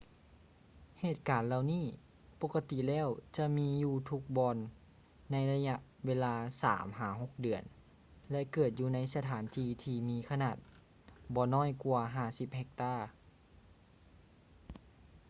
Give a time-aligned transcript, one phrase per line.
[1.01, 1.85] ເຫດການເຫຼົ່ານີ້
[2.39, 3.07] ປົກກະຕິແລ້ວ
[3.37, 4.57] ຈະມີຢູ່ທຸກບ່ອນ
[5.31, 7.63] ໃນໄລຍະເວລາສາມຫາຫົກເດືອນ
[8.31, 10.55] ແລະ ເກີດຢູ່ໃນສະຖານທີ່ທີ່ມີຂະໜາດ
[11.33, 12.95] ບໍ່ນ້ອຍກວ່າ 50 ເຮັກຕາ